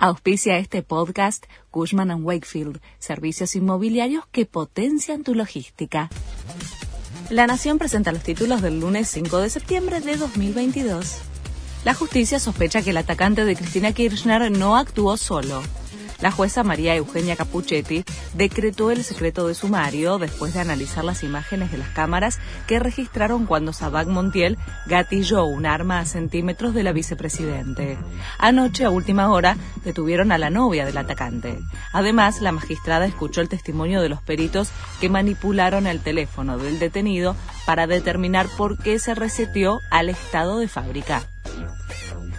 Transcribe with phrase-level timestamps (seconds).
[0.00, 6.08] Auspicia este podcast Cushman⁇ Wakefield, servicios inmobiliarios que potencian tu logística.
[7.30, 11.16] La Nación presenta los títulos del lunes 5 de septiembre de 2022.
[11.84, 15.62] La justicia sospecha que el atacante de Cristina Kirchner no actuó solo
[16.20, 18.04] la jueza María Eugenia Capuchetti
[18.34, 23.46] decretó el secreto de sumario después de analizar las imágenes de las cámaras que registraron
[23.46, 27.98] cuando Sabac Montiel gatilló un arma a centímetros de la vicepresidente.
[28.38, 31.58] Anoche, a última hora, detuvieron a la novia del atacante.
[31.92, 37.36] Además, la magistrada escuchó el testimonio de los peritos que manipularon el teléfono del detenido
[37.64, 41.22] para determinar por qué se reseteó al estado de fábrica.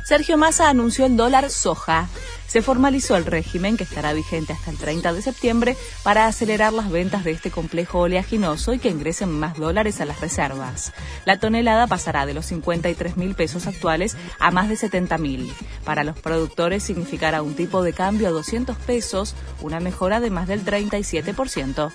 [0.09, 2.09] Sergio Massa anunció el dólar soja
[2.49, 6.89] se formalizó el régimen que estará vigente hasta el 30 de septiembre para acelerar las
[6.89, 10.91] ventas de este complejo oleaginoso y que ingresen más dólares a las reservas.
[11.25, 15.53] La tonelada pasará de los 53 mil pesos actuales a más de 70 mil.
[15.85, 20.47] Para los productores significará un tipo de cambio a 200 pesos, una mejora de más
[20.47, 21.93] del 37%.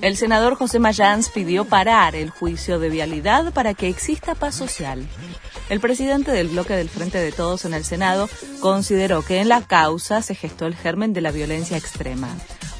[0.00, 5.06] El senador José Mayans pidió parar el juicio de vialidad para que exista paz social.
[5.68, 8.28] El presidente del bloque del Frente de Todos en el Senado
[8.60, 12.28] consideró que en la causa se gestó el germen de la violencia extrema.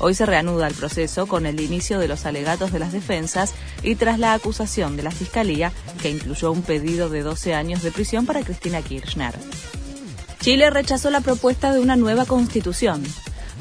[0.00, 3.54] Hoy se reanuda el proceso con el inicio de los alegatos de las defensas
[3.84, 7.92] y tras la acusación de la Fiscalía, que incluyó un pedido de 12 años de
[7.92, 9.34] prisión para Cristina Kirchner.
[10.40, 13.04] Chile rechazó la propuesta de una nueva constitución.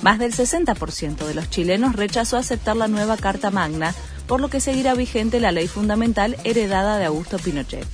[0.02, 3.94] Más del 60% de los chilenos rechazó aceptar la nueva Carta Magna,
[4.28, 7.86] por lo que seguirá vigente la ley fundamental heredada de Augusto Pinochet.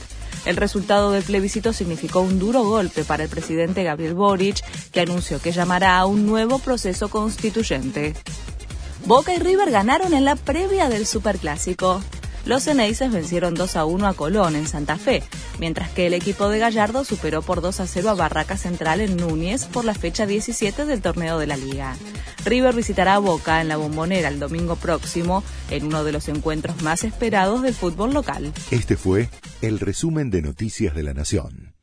[0.45, 5.41] El resultado del plebiscito significó un duro golpe para el presidente Gabriel Boric, que anunció
[5.41, 8.13] que llamará a un nuevo proceso constituyente.
[9.05, 12.01] Boca y River ganaron en la previa del Superclásico.
[12.47, 15.21] Los Ceneices vencieron 2 a 1 a Colón en Santa Fe,
[15.59, 19.17] mientras que el equipo de Gallardo superó por 2 a 0 a Barraca Central en
[19.17, 21.97] Núñez por la fecha 17 del torneo de la liga.
[22.45, 26.81] River visitará a Boca en la Bombonera el domingo próximo en uno de los encuentros
[26.83, 28.53] más esperados del fútbol local.
[28.71, 29.29] Este fue
[29.61, 31.76] el resumen de Noticias de la Nación.